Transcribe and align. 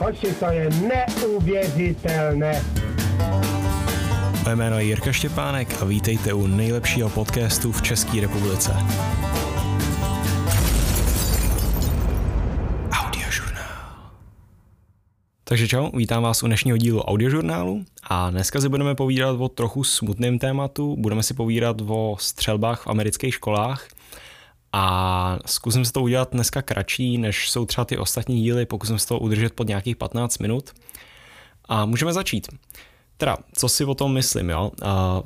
Hoši, 0.00 0.34
to 0.34 0.46
je 0.46 0.70
neuvěřitelné. 0.70 2.64
Moje 4.44 4.56
jméno 4.56 4.78
je 4.78 4.84
Jirka 4.84 5.12
Štěpánek 5.12 5.82
a 5.82 5.84
vítejte 5.84 6.32
u 6.32 6.46
nejlepšího 6.46 7.10
podcastu 7.10 7.72
v 7.72 7.82
České 7.82 8.20
republice. 8.20 8.72
Takže 15.44 15.68
čau, 15.68 15.90
vítám 15.96 16.22
vás 16.22 16.42
u 16.42 16.46
dnešního 16.46 16.76
dílu 16.76 17.02
audiožurnálu 17.02 17.84
a 18.02 18.30
dneska 18.30 18.60
si 18.60 18.68
budeme 18.68 18.94
povídat 18.94 19.40
o 19.40 19.48
trochu 19.48 19.84
smutném 19.84 20.38
tématu, 20.38 20.96
budeme 20.98 21.22
si 21.22 21.34
povídat 21.34 21.76
o 21.86 22.16
střelbách 22.20 22.82
v 22.82 22.86
amerických 22.86 23.34
školách 23.34 23.88
a 24.72 25.38
zkusím 25.46 25.84
se 25.84 25.92
to 25.92 26.02
udělat 26.02 26.28
dneska 26.32 26.62
kratší, 26.62 27.18
než 27.18 27.50
jsou 27.50 27.66
třeba 27.66 27.84
ty 27.84 27.98
ostatní 27.98 28.42
díly, 28.42 28.66
pokusím 28.66 28.98
se 28.98 29.06
to 29.06 29.18
udržet 29.18 29.52
pod 29.52 29.68
nějakých 29.68 29.96
15 29.96 30.38
minut. 30.38 30.70
A 31.64 31.86
můžeme 31.86 32.12
začít. 32.12 32.48
Teda, 33.16 33.36
co 33.54 33.68
si 33.68 33.84
o 33.84 33.94
tom 33.94 34.14
myslím, 34.14 34.50
jo? 34.50 34.70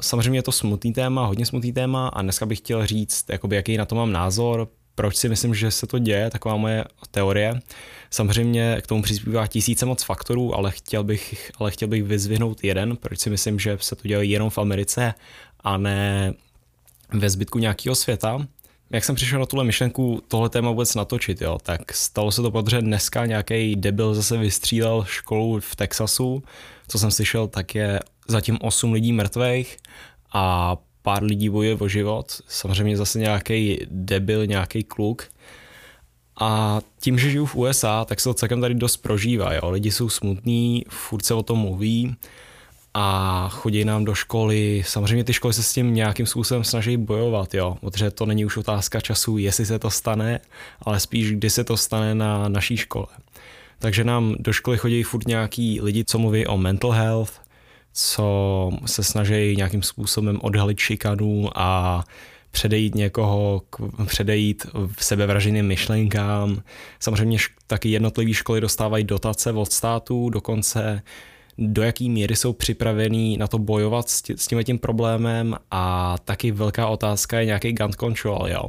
Samozřejmě 0.00 0.38
je 0.38 0.42
to 0.42 0.52
smutný 0.52 0.92
téma, 0.92 1.26
hodně 1.26 1.46
smutný 1.46 1.72
téma 1.72 2.08
a 2.08 2.22
dneska 2.22 2.46
bych 2.46 2.58
chtěl 2.58 2.86
říct, 2.86 3.24
jakoby, 3.30 3.56
jaký 3.56 3.76
na 3.76 3.84
to 3.84 3.94
mám 3.94 4.12
názor, 4.12 4.68
proč 4.94 5.16
si 5.16 5.28
myslím, 5.28 5.54
že 5.54 5.70
se 5.70 5.86
to 5.86 5.98
děje, 5.98 6.30
taková 6.30 6.56
moje 6.56 6.84
teorie. 7.10 7.60
Samozřejmě 8.10 8.78
k 8.82 8.86
tomu 8.86 9.02
přispívá 9.02 9.46
tisíce 9.46 9.86
moc 9.86 10.02
faktorů, 10.02 10.54
ale 10.54 10.70
chtěl 10.70 11.04
bych, 11.04 11.52
ale 11.58 11.70
chtěl 11.70 11.88
bych 11.88 12.04
vyzvihnout 12.04 12.64
jeden, 12.64 12.96
proč 12.96 13.18
si 13.18 13.30
myslím, 13.30 13.58
že 13.58 13.78
se 13.80 13.96
to 13.96 14.08
děje 14.08 14.24
jenom 14.24 14.50
v 14.50 14.58
Americe 14.58 15.14
a 15.60 15.76
ne 15.76 16.34
ve 17.12 17.30
zbytku 17.30 17.58
nějakého 17.58 17.94
světa. 17.94 18.46
Jak 18.94 19.04
jsem 19.04 19.14
přišel 19.14 19.40
na 19.40 19.46
tuhle 19.46 19.64
myšlenku 19.64 20.22
tohle 20.28 20.48
téma 20.48 20.70
vůbec 20.70 20.94
natočit, 20.94 21.40
jo, 21.40 21.58
tak 21.62 21.92
stalo 21.92 22.32
se 22.32 22.42
to, 22.42 22.50
protože 22.50 22.80
dneska 22.80 23.26
nějaký 23.26 23.76
debil 23.76 24.14
zase 24.14 24.36
vystřílel 24.36 25.04
školu 25.04 25.60
v 25.60 25.76
Texasu, 25.76 26.42
co 26.88 26.98
jsem 26.98 27.10
slyšel, 27.10 27.48
tak 27.48 27.74
je 27.74 28.00
zatím 28.28 28.58
8 28.60 28.92
lidí 28.92 29.12
mrtvých 29.12 29.76
a 30.32 30.76
pár 31.02 31.22
lidí 31.22 31.48
bojuje 31.48 31.76
o 31.76 31.88
život. 31.88 32.40
Samozřejmě 32.48 32.96
zase 32.96 33.18
nějaký 33.18 33.78
debil, 33.90 34.46
nějaký 34.46 34.84
kluk. 34.84 35.22
A 36.40 36.80
tím, 37.00 37.18
že 37.18 37.30
žiju 37.30 37.46
v 37.46 37.56
USA, 37.56 38.04
tak 38.04 38.20
se 38.20 38.28
to 38.28 38.34
celkem 38.34 38.60
tady 38.60 38.74
dost 38.74 38.96
prožívá. 38.96 39.54
Jo. 39.54 39.70
Lidi 39.70 39.92
jsou 39.92 40.08
smutní, 40.08 40.84
furt 40.88 41.24
se 41.24 41.34
o 41.34 41.42
tom 41.42 41.58
mluví 41.58 42.16
a 42.94 43.48
chodí 43.48 43.84
nám 43.84 44.04
do 44.04 44.14
školy. 44.14 44.82
Samozřejmě 44.86 45.24
ty 45.24 45.32
školy 45.32 45.54
se 45.54 45.62
s 45.62 45.72
tím 45.72 45.94
nějakým 45.94 46.26
způsobem 46.26 46.64
snaží 46.64 46.96
bojovat, 46.96 47.54
jo, 47.54 47.76
protože 47.80 48.10
to 48.10 48.26
není 48.26 48.44
už 48.44 48.56
otázka 48.56 49.00
času, 49.00 49.38
jestli 49.38 49.66
se 49.66 49.78
to 49.78 49.90
stane, 49.90 50.40
ale 50.82 51.00
spíš 51.00 51.32
kdy 51.32 51.50
se 51.50 51.64
to 51.64 51.76
stane 51.76 52.14
na 52.14 52.48
naší 52.48 52.76
škole. 52.76 53.06
Takže 53.78 54.04
nám 54.04 54.34
do 54.38 54.52
školy 54.52 54.78
chodí 54.78 55.02
furt 55.02 55.26
nějaký 55.26 55.80
lidi, 55.80 56.04
co 56.04 56.18
mluví 56.18 56.46
o 56.46 56.56
mental 56.56 56.90
health, 56.90 57.40
co 57.92 58.70
se 58.86 59.04
snaží 59.04 59.56
nějakým 59.56 59.82
způsobem 59.82 60.38
odhalit 60.42 60.78
šikanu 60.78 61.50
a 61.54 62.04
předejít 62.50 62.94
někoho, 62.94 63.62
předejít 64.06 64.66
v 64.96 65.04
sebevraženým 65.04 65.66
myšlenkám. 65.66 66.62
Samozřejmě 67.00 67.38
taky 67.66 67.88
jednotlivé 67.88 68.34
školy 68.34 68.60
dostávají 68.60 69.04
dotace 69.04 69.52
od 69.52 69.72
státu, 69.72 70.30
dokonce 70.30 71.02
do 71.58 71.82
jaký 71.82 72.10
míry 72.10 72.36
jsou 72.36 72.52
připravený 72.52 73.36
na 73.36 73.46
to 73.46 73.58
bojovat 73.58 74.08
s 74.08 74.46
tím, 74.48 74.64
tím 74.64 74.78
problémem 74.78 75.56
a 75.70 76.16
taky 76.24 76.50
velká 76.50 76.86
otázka 76.86 77.40
je 77.40 77.46
nějaký 77.46 77.72
gun 77.72 77.92
control, 77.92 78.48
jo. 78.48 78.68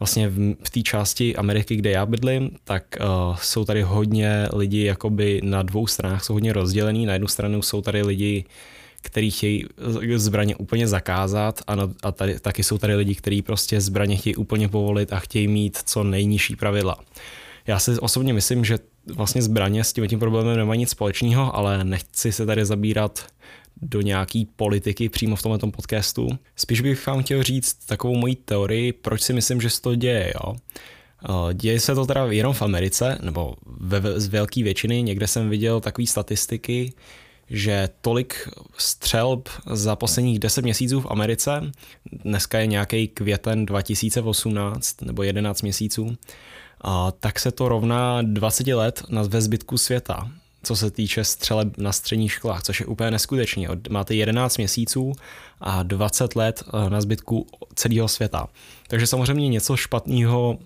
Vlastně 0.00 0.28
v, 0.28 0.54
v 0.64 0.70
té 0.70 0.82
části 0.82 1.36
Ameriky, 1.36 1.76
kde 1.76 1.90
já 1.90 2.06
bydlím, 2.06 2.50
tak 2.64 2.84
uh, 3.00 3.36
jsou 3.36 3.64
tady 3.64 3.82
hodně 3.82 4.48
lidi 4.52 4.84
jakoby 4.84 5.40
na 5.44 5.62
dvou 5.62 5.86
stranách 5.86 6.24
jsou 6.24 6.32
hodně 6.32 6.52
rozdělený. 6.52 7.06
Na 7.06 7.12
jednu 7.12 7.28
stranu 7.28 7.62
jsou 7.62 7.82
tady 7.82 8.02
lidi, 8.02 8.44
kteří 9.02 9.30
chtějí 9.30 9.64
zbraně 10.16 10.56
úplně 10.56 10.88
zakázat 10.88 11.62
a, 11.66 11.74
na, 11.74 11.90
a 12.02 12.12
tady, 12.12 12.40
taky 12.40 12.64
jsou 12.64 12.78
tady 12.78 12.94
lidi, 12.94 13.14
kteří 13.14 13.42
prostě 13.42 13.80
zbraně 13.80 14.16
chtějí 14.16 14.36
úplně 14.36 14.68
povolit 14.68 15.12
a 15.12 15.18
chtějí 15.18 15.48
mít 15.48 15.78
co 15.84 16.04
nejnižší 16.04 16.56
pravidla. 16.56 16.96
Já 17.66 17.78
si 17.78 17.98
osobně 17.98 18.32
myslím, 18.32 18.64
že 18.64 18.78
vlastně 19.06 19.42
zbraně 19.42 19.84
s 19.84 19.92
tím, 19.92 20.08
tím 20.08 20.18
problémem 20.18 20.56
nemají 20.56 20.80
nic 20.80 20.90
společného, 20.90 21.56
ale 21.56 21.84
nechci 21.84 22.32
se 22.32 22.46
tady 22.46 22.64
zabírat 22.64 23.26
do 23.82 24.00
nějaký 24.00 24.48
politiky 24.56 25.08
přímo 25.08 25.36
v 25.36 25.42
tomto 25.42 25.70
podcastu. 25.70 26.28
Spíš 26.56 26.80
bych 26.80 27.06
vám 27.06 27.22
chtěl 27.22 27.42
říct 27.42 27.74
takovou 27.86 28.16
moji 28.16 28.34
teorii, 28.34 28.92
proč 28.92 29.22
si 29.22 29.32
myslím, 29.32 29.60
že 29.60 29.70
se 29.70 29.82
to 29.82 29.94
děje. 29.94 30.32
Jo? 30.34 30.54
Eh, 31.24 31.54
děje 31.54 31.80
se 31.80 31.94
to 31.94 32.06
teda 32.06 32.26
jenom 32.26 32.52
v 32.52 32.62
Americe, 32.62 33.18
nebo 33.22 33.54
ve, 33.66 34.20
z 34.20 34.28
velké 34.28 34.62
většiny. 34.62 35.02
Někde 35.02 35.26
jsem 35.26 35.50
viděl 35.50 35.80
takové 35.80 36.06
statistiky, 36.06 36.92
že 37.50 37.88
tolik 38.00 38.48
střelb 38.78 39.48
za 39.72 39.96
posledních 39.96 40.38
10 40.38 40.62
měsíců 40.62 41.00
v 41.00 41.06
Americe, 41.10 41.72
dneska 42.12 42.58
je 42.58 42.66
nějaký 42.66 43.08
květen 43.08 43.66
2018 43.66 45.02
nebo 45.02 45.22
11 45.22 45.62
měsíců, 45.62 46.16
a 46.80 47.10
tak 47.10 47.38
se 47.38 47.50
to 47.50 47.68
rovná 47.68 48.22
20 48.22 48.66
let 48.66 49.02
na 49.08 49.22
ve 49.22 49.40
zbytku 49.40 49.78
světa, 49.78 50.30
co 50.62 50.76
se 50.76 50.90
týče 50.90 51.24
střele 51.24 51.70
na 51.78 51.92
středních 51.92 52.32
školách, 52.32 52.62
což 52.62 52.80
je 52.80 52.86
úplně 52.86 53.10
neskutečné. 53.10 53.68
Máte 53.90 54.14
11 54.14 54.56
měsíců 54.56 55.12
a 55.60 55.82
20 55.82 56.36
let 56.36 56.62
eh, 56.66 56.90
na 56.90 57.00
zbytku 57.00 57.46
celého 57.74 58.08
světa. 58.08 58.46
Takže 58.88 59.06
samozřejmě 59.06 59.48
něco 59.48 59.76
špatného 59.76 60.58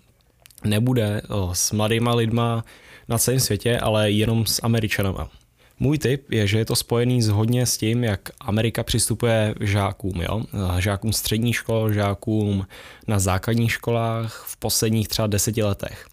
nebude 0.65 1.23
eh, 1.25 1.29
s 1.53 1.73
mladýma 1.73 2.15
lidma 2.15 2.65
na 3.09 3.19
celém 3.19 3.41
světě, 3.41 3.79
ale 3.79 4.11
jenom 4.11 4.47
s 4.47 4.61
Američanama. 4.63 5.31
Můj 5.81 5.99
tip 5.99 6.33
je, 6.33 6.47
že 6.47 6.59
je 6.59 6.65
to 6.65 6.77
spojený 6.77 7.23
s 7.23 7.29
hodně 7.29 7.67
s 7.67 7.77
tím, 7.77 8.05
jak 8.05 8.21
Amerika 8.41 8.83
přistupuje 8.83 9.55
žákům, 9.61 10.23
jo? 10.23 10.43
žákům 10.79 11.13
středních 11.13 11.57
škol, 11.57 11.93
žákům 11.93 12.67
na 13.09 13.19
základních 13.19 13.73
školách 13.73 14.45
v 14.49 14.57
posledních 14.57 15.09
třeba 15.09 15.27
deseti 15.27 15.63
letech. 15.63 16.07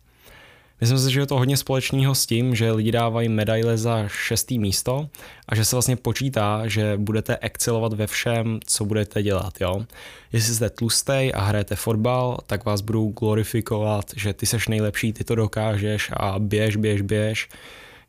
Myslím 0.82 1.00
si, 1.00 1.12
že 1.12 1.20
je 1.20 1.26
to 1.26 1.38
hodně 1.38 1.58
společného 1.58 2.16
s 2.16 2.26
tím, 2.26 2.56
že 2.56 2.72
lidi 2.72 2.92
dávají 2.92 3.30
medaile 3.30 3.78
za 3.78 4.08
šestý 4.08 4.60
místo 4.60 5.10
a 5.48 5.56
že 5.56 5.66
se 5.66 5.76
vlastně 5.76 5.96
počítá, 5.96 6.68
že 6.68 6.94
budete 6.98 7.38
excelovat 7.42 7.94
ve 7.94 8.08
všem, 8.08 8.60
co 8.66 8.86
budete 8.86 9.24
dělat. 9.24 9.54
Jo? 9.62 9.86
Jestli 10.34 10.56
jste 10.56 10.70
tlustej 10.70 11.32
a 11.36 11.42
hrajete 11.42 11.76
fotbal, 11.76 12.38
tak 12.48 12.66
vás 12.66 12.82
budou 12.82 13.10
glorifikovat, 13.10 14.06
že 14.16 14.34
ty 14.34 14.46
seš 14.46 14.68
nejlepší, 14.68 15.14
ty 15.14 15.24
to 15.24 15.36
dokážeš 15.36 16.12
a 16.14 16.40
běž, 16.40 16.76
běž, 16.76 17.02
běž 17.02 17.50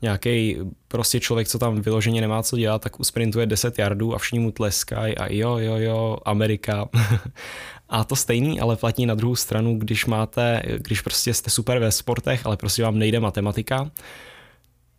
nějaký 0.03 0.57
prostě 0.89 1.21
člověk, 1.21 1.49
co 1.49 1.59
tam 1.59 1.81
vyloženě 1.81 2.21
nemá 2.21 2.43
co 2.43 2.57
dělat, 2.57 2.83
tak 2.83 3.01
usprintuje 3.01 3.47
10 3.47 3.79
yardů 3.79 4.15
a 4.15 4.19
všichni 4.19 4.39
mu 4.39 4.51
tleskají 4.51 5.19
a 5.19 5.33
jo, 5.33 5.59
jo, 5.59 5.77
jo, 5.77 6.19
Amerika. 6.25 6.89
a 7.89 8.05
to 8.05 8.17
stejný, 8.17 8.61
ale 8.61 8.77
platí 8.77 9.07
na 9.07 9.15
druhou 9.15 9.37
stranu, 9.37 9.79
když 9.79 10.07
máte, 10.07 10.63
když 10.77 11.01
prostě 11.01 11.35
jste 11.35 11.51
super 11.51 11.79
ve 11.79 11.93
sportech, 11.93 12.47
ale 12.47 12.57
prostě 12.57 12.83
vám 12.83 12.99
nejde 12.99 13.21
matematika, 13.21 13.91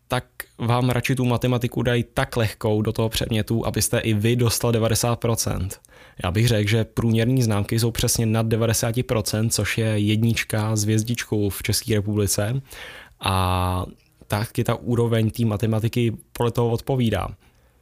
tak 0.08 0.26
vám 0.58 0.90
radši 0.90 1.16
tu 1.16 1.26
matematiku 1.26 1.82
dají 1.82 2.06
tak 2.14 2.38
lehkou 2.38 2.82
do 2.82 2.92
toho 2.92 3.10
předmětu, 3.10 3.66
abyste 3.66 4.00
i 4.00 4.14
vy 4.14 4.36
dostal 4.36 4.72
90%. 4.72 5.70
Já 6.24 6.32
bych 6.32 6.48
řekl, 6.48 6.70
že 6.70 6.84
průměrní 6.84 7.44
známky 7.44 7.80
jsou 7.80 7.92
přesně 7.92 8.26
nad 8.26 8.46
90%, 8.46 9.50
což 9.50 9.78
je 9.78 9.86
jednička 9.86 10.76
s 10.76 10.84
hvězdičkou 10.84 11.50
v 11.50 11.64
České 11.64 11.96
republice. 11.96 12.62
A 13.20 13.86
taky 14.40 14.64
ta 14.64 14.76
úroveň 14.76 15.32
té 15.32 15.46
matematiky 15.46 16.14
podle 16.34 16.52
toho 16.52 16.70
odpovídá. 16.70 17.28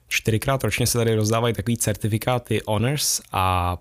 Čtyřikrát 0.08 0.64
ročně 0.64 0.88
se 0.88 0.98
tady 0.98 1.16
rozdávají 1.16 1.54
takový 1.54 1.78
certifikáty 1.78 2.62
honors 2.68 3.22
a 3.32 3.78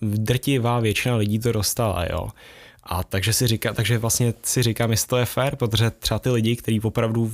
drtivá 0.00 0.80
většina 0.80 1.16
lidí 1.16 1.38
to 1.38 1.52
dostala, 1.52 2.06
jo. 2.10 2.28
A 2.82 3.04
takže 3.04 3.32
si 3.32 3.46
říká, 3.46 3.74
takže 3.74 3.98
vlastně 3.98 4.34
si 4.42 4.62
říkám, 4.62 4.90
jestli 4.90 5.08
to 5.08 5.16
je 5.16 5.24
fér, 5.24 5.56
protože 5.56 5.90
třeba 5.90 6.18
ty 6.18 6.30
lidi, 6.30 6.56
kteří 6.56 6.80
opravdu 6.80 7.32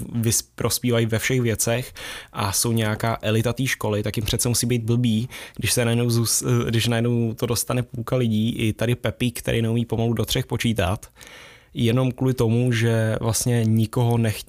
prospívají 0.55 1.07
ve 1.07 1.19
všech 1.19 1.41
věcech 1.41 1.93
a 2.33 2.53
jsou 2.53 2.72
nějaká 2.72 3.19
elita 3.22 3.53
té 3.53 3.66
školy, 3.66 4.03
tak 4.03 4.16
jim 4.16 4.27
přece 4.27 4.48
musí 4.48 4.66
být 4.66 4.83
blbý, 4.83 5.28
když 5.57 5.72
se 5.72 5.84
najednou, 5.84 6.10
když 6.69 6.87
najednou 6.87 7.34
to 7.34 7.47
dostane 7.47 7.83
půlka 7.83 8.16
lidí, 8.16 8.57
i 8.57 8.72
tady 8.72 8.95
Pepík, 8.95 9.39
který 9.39 9.63
neumí 9.63 9.84
pomalu 9.84 10.13
do 10.13 10.25
třech 10.25 10.47
počítat, 10.47 11.07
jenom 11.74 12.12
kvůli 12.12 12.34
tomu, 12.34 12.72
že 12.72 13.16
vlastně 13.21 13.65
nikoho 13.65 14.18
nech, 14.18 14.41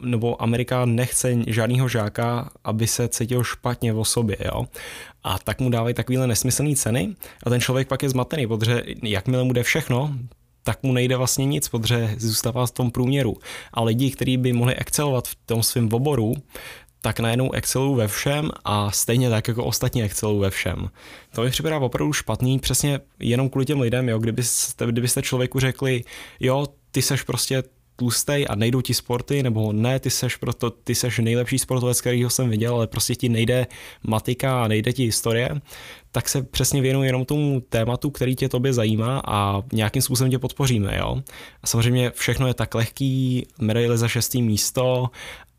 nebo 0.00 0.42
Amerika 0.42 0.84
nechce 0.84 1.36
žádného 1.46 1.88
žáka, 1.88 2.50
aby 2.64 2.86
se 2.86 3.08
cítil 3.08 3.44
špatně 3.44 3.92
o 3.92 4.04
sobě, 4.04 4.36
jo. 4.44 4.66
A 5.24 5.38
tak 5.38 5.60
mu 5.60 5.70
dávají 5.70 5.94
takovéhle 5.94 6.26
nesmyslné 6.26 6.76
ceny 6.76 7.16
a 7.46 7.50
ten 7.50 7.60
člověk 7.60 7.88
pak 7.88 8.02
je 8.02 8.08
zmatený, 8.08 8.46
protože 8.46 8.82
jakmile 9.02 9.44
mu 9.44 9.52
jde 9.52 9.62
všechno, 9.62 10.14
tak 10.62 10.82
mu 10.82 10.92
nejde 10.92 11.16
vlastně 11.16 11.46
nic, 11.46 11.68
protože 11.68 12.14
zůstává 12.18 12.66
v 12.66 12.70
tom 12.70 12.90
průměru. 12.90 13.36
A 13.74 13.82
lidi, 13.82 14.10
kteří 14.10 14.36
by 14.36 14.52
mohli 14.52 14.74
excelovat 14.74 15.28
v 15.28 15.34
tom 15.46 15.62
svém 15.62 15.88
oboru, 15.92 16.34
tak 17.00 17.20
najednou 17.20 17.52
excelují 17.52 17.96
ve 17.96 18.08
všem 18.08 18.50
a 18.64 18.90
stejně 18.90 19.30
tak 19.30 19.48
jako 19.48 19.64
ostatní 19.64 20.02
excelují 20.02 20.40
ve 20.40 20.50
všem. 20.50 20.90
To 21.34 21.42
mi 21.42 21.50
připadá 21.50 21.78
opravdu 21.78 22.12
špatný, 22.12 22.58
přesně 22.58 23.00
jenom 23.18 23.50
kvůli 23.50 23.66
těm 23.66 23.80
lidem, 23.80 24.08
jo, 24.08 24.18
kdybyste, 24.18 24.86
kdybyste 24.86 25.22
člověku 25.22 25.60
řekli, 25.60 26.04
jo, 26.40 26.66
ty 26.90 27.02
seš 27.02 27.22
prostě 27.22 27.62
tlustej 28.00 28.46
a 28.48 28.54
nejdou 28.54 28.80
ti 28.80 28.94
sporty, 28.94 29.42
nebo 29.42 29.72
ne, 29.72 30.00
ty 30.00 30.10
seš, 30.10 30.36
proto, 30.36 30.70
ty 30.70 30.94
seš 30.94 31.18
nejlepší 31.18 31.58
sportovec, 31.58 32.00
kterýho 32.00 32.30
jsem 32.30 32.48
viděl, 32.48 32.74
ale 32.74 32.86
prostě 32.86 33.14
ti 33.14 33.28
nejde 33.28 33.66
matika 34.02 34.64
a 34.64 34.68
nejde 34.68 34.92
ti 34.92 35.04
historie, 35.04 35.60
tak 36.12 36.28
se 36.28 36.42
přesně 36.42 36.80
věnuji 36.80 37.06
jenom 37.06 37.24
tomu 37.24 37.60
tématu, 37.60 38.10
který 38.10 38.36
tě 38.36 38.48
tobě 38.48 38.72
zajímá 38.72 39.22
a 39.26 39.62
nějakým 39.72 40.02
způsobem 40.02 40.30
tě 40.30 40.38
podpoříme, 40.38 40.96
jo. 40.96 41.22
A 41.62 41.66
samozřejmě 41.66 42.10
všechno 42.10 42.46
je 42.46 42.54
tak 42.54 42.74
lehký, 42.74 43.46
medaile 43.60 43.98
za 43.98 44.08
šestý 44.08 44.42
místo 44.42 45.10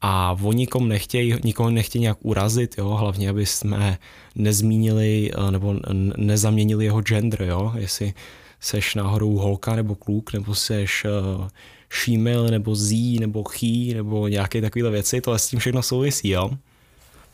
a 0.02 0.38
o 0.42 0.54
nikom 0.54 0.88
nechtějí, 0.88 1.36
nikoho 1.44 1.70
nechtějí 1.70 2.02
nějak 2.02 2.18
urazit, 2.22 2.76
jo, 2.78 2.90
hlavně 2.90 3.30
aby 3.30 3.46
jsme 3.46 3.98
nezmínili 4.36 5.32
eh, 5.32 5.52
nebo 5.52 5.76
nezaměnili 6.18 6.86
jeho 6.86 7.02
gender, 7.02 7.42
jo, 7.42 7.72
jestli 7.78 8.14
seš 8.62 8.96
náhodou 8.96 9.38
holka 9.38 9.76
nebo 9.76 9.96
kluk, 9.96 10.34
nebo 10.34 10.56
seš 10.56 11.06
uh, 11.06 11.48
šímil, 11.90 12.48
nebo 12.48 12.76
zí, 12.76 13.20
nebo 13.20 13.44
chý, 13.44 13.94
nebo 13.94 14.28
nějaké 14.28 14.62
takové 14.62 14.90
věci, 14.90 15.22
tohle 15.22 15.40
s 15.40 15.48
tím 15.48 15.60
všechno 15.60 15.82
souvisí, 15.82 16.30
jo. 16.30 16.50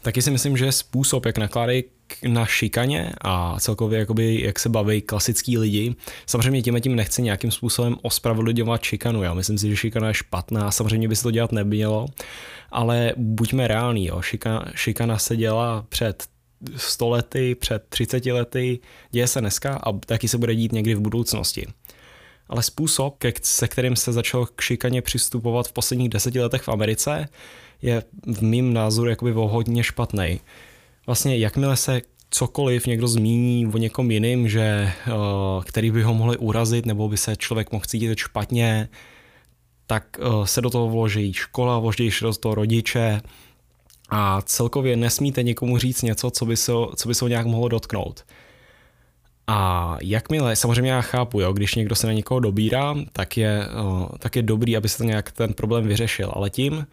Taky 0.01 0.21
si 0.21 0.31
myslím, 0.31 0.57
že 0.57 0.71
způsob, 0.71 1.25
jak 1.25 1.38
nakládají 1.38 1.83
na 2.27 2.45
šikaně 2.45 3.12
a 3.21 3.59
celkově 3.59 4.00
jakoby, 4.00 4.41
jak 4.41 4.59
se 4.59 4.69
baví 4.69 5.01
klasický 5.01 5.57
lidi. 5.57 5.95
Samozřejmě 6.25 6.62
tím 6.62 6.81
tím 6.81 6.95
nechci 6.95 7.21
nějakým 7.21 7.51
způsobem 7.51 7.95
ospravedlňovat 8.01 8.83
šikanu. 8.83 9.24
Já 9.24 9.33
myslím 9.33 9.57
si, 9.57 9.69
že 9.69 9.75
šikana 9.75 10.07
je 10.07 10.13
špatná, 10.13 10.71
samozřejmě 10.71 11.07
by 11.07 11.15
se 11.15 11.24
to 11.24 11.31
dělat 11.31 11.51
nemělo, 11.51 12.06
ale 12.71 13.13
buďme 13.18 13.68
reální. 13.68 14.06
Jo. 14.06 14.21
Šikana, 14.21 14.65
šikana 14.75 15.18
se 15.18 15.38
dělá 15.38 15.85
před 15.89 16.24
100 16.75 17.09
lety, 17.09 17.56
před 17.56 17.83
30 17.89 18.25
lety, 18.25 18.80
děje 19.12 19.27
se 19.27 19.42
dneska 19.42 19.75
a 19.75 19.94
taky 19.94 20.27
se 20.27 20.38
bude 20.38 20.56
dít 20.56 20.71
někdy 20.71 20.95
v 20.95 21.00
budoucnosti. 21.00 21.68
Ale 22.50 22.63
způsob, 22.63 23.24
se 23.42 23.68
kterým 23.68 23.95
se 23.95 24.13
začal 24.13 24.45
k 24.45 24.62
šikaně 24.62 25.01
přistupovat 25.01 25.68
v 25.68 25.71
posledních 25.71 26.09
deseti 26.09 26.39
letech 26.39 26.62
v 26.62 26.69
Americe, 26.69 27.30
je 27.81 28.04
v 28.25 28.42
mým 28.42 28.74
názoru 28.74 29.09
jakoby 29.09 29.31
hodně 29.36 29.83
špatný. 29.83 30.39
Vlastně 31.06 31.38
jakmile 31.38 31.77
se 31.77 32.01
cokoliv 32.30 32.86
někdo 32.86 33.07
zmíní 33.07 33.68
o 33.68 33.77
někom 33.77 34.12
jiným, 34.12 34.50
že, 34.50 34.62
eh, 34.62 35.12
který 35.65 35.92
by 35.92 36.03
ho 36.03 36.13
mohli 36.13 36.38
urazit 36.38 36.86
nebo 36.86 37.10
by 37.10 37.18
se 37.18 37.36
člověk 37.36 37.71
mohl 37.71 37.86
cítit 37.86 38.18
špatně, 38.18 38.89
tak 39.88 40.19
eh, 40.19 40.48
se 40.48 40.62
do 40.62 40.69
toho 40.69 40.89
vloží 40.89 41.33
škola, 41.33 41.80
vloží 41.80 42.12
do 42.21 42.33
toho 42.33 42.56
rodiče 42.56 43.21
a 44.09 44.42
celkově 44.42 44.95
nesmíte 44.95 45.44
někomu 45.44 45.77
říct 45.77 46.01
něco, 46.01 46.31
co 46.31 46.45
by 46.45 46.57
se, 46.57 46.71
co 46.95 47.07
by 47.07 47.15
se 47.15 47.25
ho 47.25 47.30
nějak 47.30 47.45
mohlo 47.45 47.68
dotknout. 47.68 48.25
A 49.48 49.98
jakmile, 50.01 50.56
samozřejmě 50.56 50.92
já 50.92 51.01
chápu, 51.01 51.39
jo, 51.39 51.54
když 51.54 51.75
někdo 51.75 51.95
se 51.95 52.07
na 52.07 52.13
někoho 52.13 52.39
dobírá, 52.39 52.95
tak 53.13 53.38
je, 53.38 53.63
eh, 53.63 54.18
tak 54.19 54.36
je 54.36 54.42
dobrý, 54.42 54.77
aby 54.77 54.89
se 54.89 54.98
to 54.98 55.04
nějak 55.04 55.31
ten 55.31 55.54
problém 55.54 55.88
vyřešil, 55.88 56.31
ale 56.33 56.50
tím, 56.50 56.88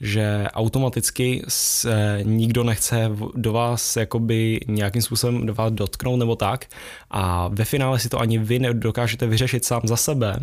že 0.00 0.46
automaticky 0.52 1.42
se 1.48 2.20
nikdo 2.22 2.64
nechce 2.64 3.10
do 3.34 3.52
vás 3.52 3.96
jakoby 3.96 4.60
nějakým 4.68 5.02
způsobem 5.02 5.46
do 5.46 5.54
vás 5.54 5.72
dotknout 5.72 6.18
nebo 6.18 6.36
tak 6.36 6.66
a 7.10 7.48
ve 7.48 7.64
finále 7.64 7.98
si 7.98 8.08
to 8.08 8.18
ani 8.18 8.38
vy 8.38 8.58
nedokážete 8.58 9.26
vyřešit 9.26 9.64
sám 9.64 9.82
za 9.84 9.96
sebe, 9.96 10.40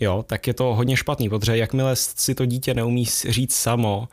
jo, 0.00 0.24
tak 0.26 0.46
je 0.46 0.54
to 0.54 0.74
hodně 0.74 0.96
špatný, 0.96 1.28
protože 1.28 1.56
jakmile 1.56 1.96
si 1.96 2.34
to 2.34 2.46
dítě 2.46 2.74
neumí 2.74 3.04
říct 3.28 3.54
samo, 3.54 4.08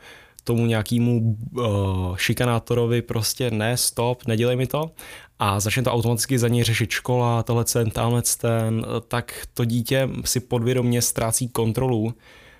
tomu 0.48 0.66
nějakému 0.66 1.20
uh, 1.20 2.16
šikanátorovi 2.16 3.02
prostě 3.02 3.50
ne, 3.50 3.76
stop, 3.76 4.26
nedělej 4.26 4.56
mi 4.56 4.66
to 4.66 4.90
a 5.38 5.60
začne 5.60 5.82
to 5.82 5.92
automaticky 5.92 6.38
za 6.38 6.48
něj 6.48 6.64
řešit 6.64 6.90
škola, 6.90 7.42
tohle 7.42 7.64
ten, 7.64 7.90
tamhle 7.90 8.22
ten, 8.40 8.86
tak 9.08 9.46
to 9.54 9.64
dítě 9.64 10.08
si 10.24 10.40
podvědomě 10.40 11.02
ztrácí 11.02 11.48
kontrolu 11.48 12.14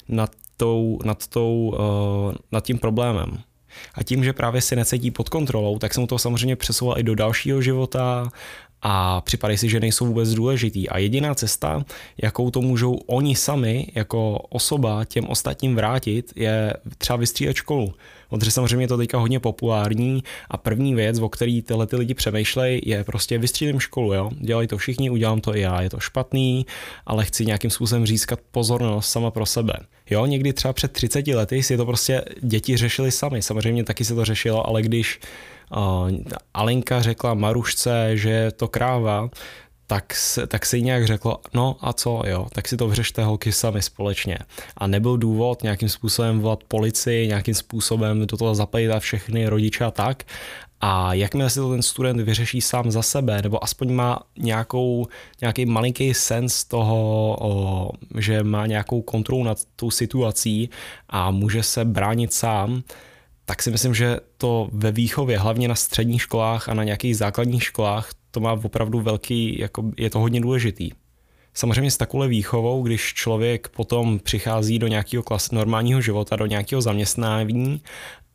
nad 0.08 0.30
tou, 0.56 0.98
nad, 1.04 1.26
tou, 1.26 1.74
uh, 1.78 2.34
nad 2.52 2.64
tím 2.64 2.78
problémem. 2.78 3.38
A 3.94 4.02
tím, 4.02 4.24
že 4.24 4.32
právě 4.32 4.60
si 4.60 4.76
necítí 4.76 5.10
pod 5.10 5.28
kontrolou, 5.28 5.78
tak 5.78 5.94
se 5.94 6.00
mu 6.00 6.06
to 6.06 6.18
samozřejmě 6.18 6.56
přesouvá 6.56 6.98
i 6.98 7.02
do 7.02 7.14
dalšího 7.14 7.62
života 7.62 8.28
a 8.82 9.20
připadají 9.20 9.58
si, 9.58 9.68
že 9.68 9.80
nejsou 9.80 10.06
vůbec 10.06 10.34
důležitý. 10.34 10.88
A 10.88 10.98
jediná 10.98 11.34
cesta, 11.34 11.84
jakou 12.22 12.50
to 12.50 12.60
můžou 12.60 12.94
oni 12.94 13.34
sami 13.34 13.86
jako 13.94 14.38
osoba 14.38 15.04
těm 15.04 15.24
ostatním 15.26 15.76
vrátit, 15.76 16.32
je 16.36 16.74
třeba 16.98 17.16
vystřídat 17.16 17.56
školu. 17.56 17.94
Protože 18.30 18.50
samozřejmě 18.50 18.84
je 18.84 18.88
to 18.88 18.96
teďka 18.96 19.18
hodně 19.18 19.40
populární 19.40 20.22
a 20.50 20.56
první 20.56 20.94
věc, 20.94 21.18
o 21.18 21.28
který 21.28 21.62
tyhle 21.62 21.86
ty 21.86 21.96
lidi 21.96 22.14
přemýšlejí, 22.14 22.80
je 22.84 23.04
prostě 23.04 23.38
vystřídím 23.38 23.80
školu, 23.80 24.14
jo. 24.14 24.30
Dělají 24.40 24.68
to 24.68 24.78
všichni, 24.78 25.10
udělám 25.10 25.40
to 25.40 25.56
i 25.56 25.60
já. 25.60 25.82
Je 25.82 25.90
to 25.90 26.00
špatný, 26.00 26.66
ale 27.06 27.24
chci 27.24 27.46
nějakým 27.46 27.70
způsobem 27.70 28.06
získat 28.06 28.40
pozornost 28.50 29.10
sama 29.10 29.30
pro 29.30 29.46
sebe. 29.46 29.72
Jo, 30.10 30.26
někdy 30.26 30.52
třeba 30.52 30.72
před 30.72 30.92
30 30.92 31.26
lety 31.26 31.62
si 31.62 31.76
to 31.76 31.86
prostě 31.86 32.24
děti 32.42 32.76
řešili 32.76 33.10
sami. 33.10 33.42
Samozřejmě 33.42 33.84
taky 33.84 34.04
se 34.04 34.14
to 34.14 34.24
řešilo, 34.24 34.66
ale 34.66 34.82
když 34.82 35.20
Alenka 36.54 37.02
řekla 37.02 37.34
Marušce, 37.34 38.16
že 38.16 38.30
je 38.30 38.52
to 38.52 38.68
kráva, 38.68 39.28
tak 39.86 40.14
se, 40.14 40.46
tak 40.46 40.66
se 40.66 40.76
jí 40.76 40.82
nějak 40.82 41.06
řeklo, 41.06 41.40
no 41.54 41.76
a 41.80 41.92
co, 41.92 42.22
jo, 42.26 42.46
tak 42.52 42.68
si 42.68 42.76
to 42.76 42.88
vyřešte 42.88 43.24
holky 43.24 43.52
sami 43.52 43.82
společně. 43.82 44.38
A 44.76 44.86
nebyl 44.86 45.16
důvod 45.16 45.62
nějakým 45.62 45.88
způsobem 45.88 46.40
volat 46.40 46.64
policii, 46.68 47.26
nějakým 47.28 47.54
způsobem 47.54 48.26
do 48.26 48.36
toho 48.36 48.54
zapojit 48.54 48.90
všechny 48.98 49.48
rodiče 49.48 49.84
a 49.84 49.90
tak. 49.90 50.24
A 50.80 51.14
jakmile 51.14 51.50
si 51.50 51.60
to 51.60 51.70
ten 51.70 51.82
student 51.82 52.20
vyřeší 52.20 52.60
sám 52.60 52.90
za 52.90 53.02
sebe, 53.02 53.42
nebo 53.42 53.64
aspoň 53.64 53.92
má 53.92 54.22
nějakou, 54.38 55.06
nějaký 55.40 55.66
malinký 55.66 56.14
sens 56.14 56.64
toho, 56.64 57.36
o, 57.40 57.90
že 58.18 58.42
má 58.42 58.66
nějakou 58.66 59.02
kontrolu 59.02 59.44
nad 59.44 59.58
tou 59.76 59.90
situací 59.90 60.70
a 61.08 61.30
může 61.30 61.62
se 61.62 61.84
bránit 61.84 62.32
sám, 62.32 62.82
tak 63.48 63.62
si 63.62 63.70
myslím, 63.70 63.94
že 63.94 64.20
to 64.36 64.68
ve 64.72 64.92
výchově, 64.92 65.38
hlavně 65.38 65.68
na 65.68 65.74
středních 65.74 66.22
školách 66.22 66.68
a 66.68 66.74
na 66.74 66.84
nějakých 66.84 67.16
základních 67.16 67.64
školách, 67.64 68.10
to 68.30 68.40
má 68.40 68.52
opravdu 68.52 69.00
velký, 69.00 69.58
jako 69.60 69.90
je 69.96 70.10
to 70.10 70.18
hodně 70.18 70.40
důležitý. 70.40 70.90
Samozřejmě 71.54 71.90
s 71.90 71.96
takovou 71.96 72.28
výchovou, 72.28 72.82
když 72.82 73.14
člověk 73.14 73.68
potom 73.68 74.18
přichází 74.18 74.78
do 74.78 74.86
nějakého 74.86 75.22
klas 75.22 75.50
normálního 75.50 76.00
života, 76.00 76.36
do 76.36 76.46
nějakého 76.46 76.82
zaměstnání 76.82 77.82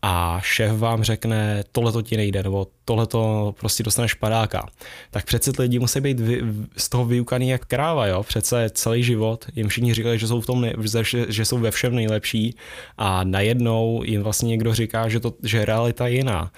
a 0.06 0.40
šéf 0.42 0.78
vám 0.78 1.04
řekne, 1.04 1.64
tohle 1.72 1.92
to 1.92 2.02
ti 2.02 2.18
nejde, 2.18 2.44
nebo 2.44 2.68
tohle 2.86 3.08
to 3.08 3.56
prostě 3.60 3.84
dostaneš 3.84 4.14
padáka, 4.14 4.66
tak 5.12 5.26
přece 5.26 5.52
lidi 5.60 5.80
musí 5.80 6.02
být 6.02 6.20
vy, 6.20 6.42
z 6.78 6.90
toho 6.90 7.06
vyukaný 7.06 7.50
jak 7.50 7.66
kráva, 7.66 8.08
jo? 8.08 8.24
Přece 8.24 8.70
celý 8.74 9.04
život 9.04 9.46
jim 9.56 9.68
všichni 9.68 9.94
říkali, 9.94 10.20
že 10.20 10.28
jsou 10.28 10.42
v 10.42 10.46
tom, 10.46 10.62
nej, 10.62 10.74
že, 11.02 11.26
že 11.30 11.46
jsou 11.46 11.58
ve 11.58 11.72
všem 11.72 11.96
nejlepší 11.96 12.56
a 12.98 13.24
najednou 13.24 14.04
jim 14.06 14.24
vlastně 14.24 14.48
někdo 14.48 14.74
říká, 14.74 15.10
že, 15.10 15.20
to, 15.20 15.34
že 15.44 15.66
realita 15.66 16.08
je 16.08 16.16
jiná. 16.16 16.52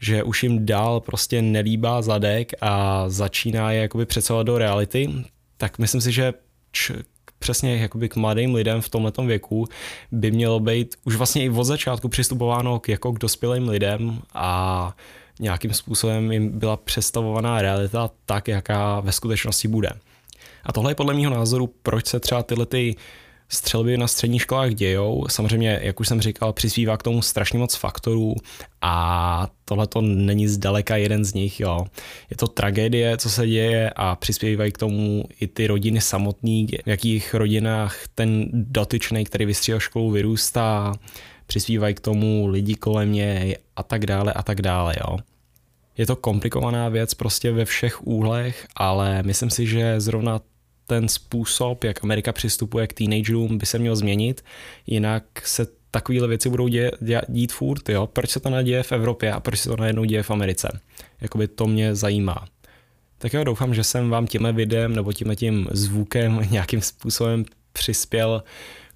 Že 0.00 0.22
už 0.22 0.42
jim 0.42 0.66
dál 0.66 1.00
prostě 1.00 1.42
nelíbá 1.42 2.02
zadek 2.02 2.52
a 2.60 3.04
začíná 3.08 3.72
je 3.72 3.82
jakoby 3.82 4.06
přecelovat 4.06 4.46
do 4.46 4.58
reality, 4.58 5.08
tak 5.56 5.78
myslím 5.78 6.00
si, 6.00 6.12
že 6.12 6.32
č- 6.72 7.02
přesně 7.42 7.76
jakoby 7.76 8.08
k 8.08 8.16
mladým 8.16 8.54
lidem 8.54 8.80
v 8.80 8.88
tomto 8.88 9.22
věku 9.22 9.66
by 10.12 10.30
mělo 10.30 10.60
být 10.60 10.94
už 11.04 11.16
vlastně 11.16 11.44
i 11.44 11.50
od 11.50 11.64
začátku 11.64 12.08
přistupováno 12.08 12.78
k, 12.78 12.88
jako 12.88 13.12
k 13.12 13.18
dospělým 13.18 13.68
lidem 13.68 14.22
a 14.34 14.96
nějakým 15.40 15.72
způsobem 15.74 16.32
jim 16.32 16.58
byla 16.58 16.76
představovaná 16.76 17.62
realita 17.62 18.10
tak, 18.26 18.48
jaká 18.48 19.00
ve 19.00 19.12
skutečnosti 19.12 19.68
bude. 19.68 19.90
A 20.64 20.72
tohle 20.72 20.90
je 20.90 20.94
podle 20.94 21.14
mého 21.14 21.34
názoru, 21.34 21.74
proč 21.82 22.06
se 22.06 22.20
třeba 22.20 22.42
tyhle 22.42 22.66
ty 22.66 22.96
střelby 23.52 23.96
na 23.96 24.06
středních 24.06 24.42
školách 24.42 24.74
dějou. 24.74 25.24
Samozřejmě, 25.28 25.80
jak 25.82 26.00
už 26.00 26.08
jsem 26.08 26.20
říkal, 26.20 26.52
přispívá 26.52 26.96
k 26.96 27.02
tomu 27.02 27.22
strašně 27.22 27.58
moc 27.58 27.74
faktorů 27.74 28.34
a 28.80 29.48
tohle 29.64 29.86
to 29.86 30.00
není 30.00 30.48
zdaleka 30.48 30.96
jeden 30.96 31.24
z 31.24 31.34
nich. 31.34 31.60
Jo. 31.60 31.86
Je 32.30 32.36
to 32.36 32.48
tragédie, 32.48 33.16
co 33.16 33.30
se 33.30 33.46
děje 33.46 33.90
a 33.96 34.16
přispívají 34.16 34.72
k 34.72 34.78
tomu 34.78 35.24
i 35.40 35.46
ty 35.46 35.66
rodiny 35.66 36.00
samotný, 36.00 36.66
v 36.84 36.88
jakých 36.88 37.34
rodinách 37.34 37.96
ten 38.14 38.48
dotyčný, 38.52 39.24
který 39.24 39.44
vystříhal 39.44 39.80
školu, 39.80 40.10
vyrůstá, 40.10 40.94
přispívají 41.46 41.94
k 41.94 42.00
tomu 42.00 42.46
lidi 42.46 42.74
kolem 42.74 43.12
něj 43.12 43.56
a 43.76 43.82
tak 43.82 44.06
dále 44.06 44.32
a 44.32 44.42
tak 44.42 44.62
dále. 44.62 44.94
Jo. 45.00 45.18
Je 45.98 46.06
to 46.06 46.16
komplikovaná 46.16 46.88
věc 46.88 47.14
prostě 47.14 47.52
ve 47.52 47.64
všech 47.64 48.06
úhlech, 48.06 48.66
ale 48.76 49.22
myslím 49.22 49.50
si, 49.50 49.66
že 49.66 50.00
zrovna 50.00 50.40
ten 50.92 51.08
způsob, 51.08 51.84
jak 51.84 52.04
Amerika 52.04 52.32
přistupuje 52.32 52.86
k 52.86 52.92
teenagerům, 52.92 53.58
by 53.58 53.66
se 53.66 53.78
měl 53.78 53.96
změnit, 53.96 54.44
jinak 54.86 55.24
se 55.44 55.66
takovéhle 55.90 56.28
věci 56.28 56.48
budou 56.48 56.68
dě, 56.68 56.90
dě, 57.00 57.20
dít 57.28 57.52
furt, 57.52 57.88
jo? 57.88 58.06
Proč 58.06 58.30
se 58.30 58.40
to 58.40 58.50
neděje 58.50 58.82
v 58.82 58.92
Evropě 58.92 59.32
a 59.32 59.40
proč 59.40 59.58
se 59.58 59.68
to 59.68 59.76
najednou 59.76 60.04
děje 60.04 60.22
v 60.22 60.30
Americe? 60.30 60.80
Jakoby 61.20 61.48
to 61.48 61.66
mě 61.66 61.94
zajímá. 61.94 62.44
Tak 63.18 63.32
jo, 63.32 63.44
doufám, 63.44 63.74
že 63.74 63.84
jsem 63.84 64.10
vám 64.10 64.26
tímhle 64.26 64.52
videem 64.52 64.94
nebo 64.94 65.12
tímhle 65.12 65.36
tím 65.36 65.68
zvukem 65.70 66.40
nějakým 66.50 66.80
způsobem 66.80 67.44
přispěl 67.72 68.42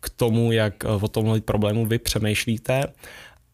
k 0.01 0.11
tomu, 0.11 0.53
jak 0.53 0.85
o 0.85 1.09
tomhle 1.09 1.41
problému 1.41 1.87
vy 1.87 1.99
přemýšlíte 1.99 2.83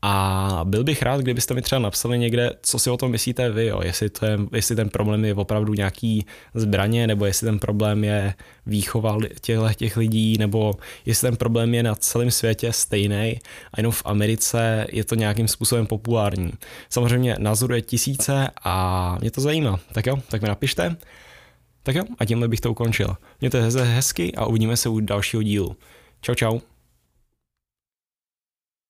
A 0.04 0.60
byl 0.64 0.84
bych 0.84 1.02
rád, 1.02 1.20
kdybyste 1.20 1.54
mi 1.54 1.62
třeba 1.62 1.78
napsali 1.78 2.18
někde, 2.18 2.50
co 2.62 2.78
si 2.78 2.90
o 2.90 2.96
tom 2.96 3.10
myslíte 3.10 3.50
vy, 3.50 3.66
jo? 3.66 3.80
Jestli, 3.82 4.10
to 4.10 4.26
je, 4.26 4.38
jestli 4.52 4.76
ten 4.76 4.88
problém 4.88 5.24
je 5.24 5.34
opravdu 5.34 5.74
nějaký 5.74 6.26
zbraně, 6.54 7.06
nebo 7.06 7.26
jestli 7.26 7.44
ten 7.44 7.58
problém 7.58 8.04
je 8.04 8.34
výchova 8.66 9.18
těchto 9.40 9.74
těch 9.74 9.96
lidí, 9.96 10.38
nebo 10.38 10.74
jestli 11.06 11.28
ten 11.28 11.36
problém 11.36 11.74
je 11.74 11.82
na 11.82 11.94
celém 11.94 12.30
světě 12.30 12.72
stejný 12.72 13.40
a 13.72 13.76
jenom 13.76 13.92
v 13.92 14.02
Americe 14.04 14.86
je 14.92 15.04
to 15.04 15.14
nějakým 15.14 15.48
způsobem 15.48 15.86
populární. 15.86 16.52
Samozřejmě 16.90 17.36
názoru 17.38 17.74
je 17.74 17.82
tisíce 17.82 18.48
a 18.64 19.16
mě 19.20 19.30
to 19.30 19.40
zajímá. 19.40 19.80
Tak 19.92 20.06
jo, 20.06 20.16
tak 20.28 20.42
mi 20.42 20.48
napište. 20.48 20.96
Tak 21.82 21.94
jo, 21.94 22.04
a 22.18 22.24
tímhle 22.24 22.48
bych 22.48 22.60
to 22.60 22.70
ukončil. 22.70 23.16
Mějte 23.40 23.70
se 23.70 23.84
hezky 23.84 24.34
a 24.34 24.46
uvidíme 24.46 24.76
se 24.76 24.88
u 24.88 25.00
dalšího 25.00 25.42
dílu. 25.42 25.76
Čau, 26.20 26.34
čau. 26.34 26.71